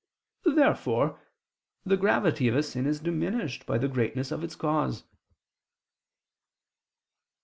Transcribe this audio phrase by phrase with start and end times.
[0.55, 1.19] Therefore
[1.85, 5.03] the gravity of a sin is diminished by the greatness of its cause.